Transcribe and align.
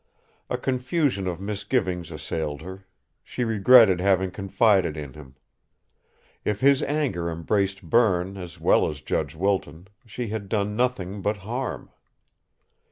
A 0.49 0.57
confusion 0.57 1.27
of 1.27 1.39
misgivings 1.39 2.09
assailed 2.09 2.63
her 2.63 2.87
she 3.23 3.43
regretted 3.43 3.99
having 4.01 4.31
confided 4.31 4.97
in 4.97 5.13
him. 5.13 5.35
If 6.43 6.59
his 6.61 6.81
anger 6.81 7.29
embraced 7.29 7.83
Berne 7.87 8.35
as 8.35 8.59
well 8.59 8.87
as 8.89 9.01
Judge 9.01 9.35
Wilton, 9.35 9.89
she 10.07 10.29
had 10.29 10.49
done 10.49 10.75
nothing 10.75 11.21
but 11.21 11.37
harm! 11.37 11.91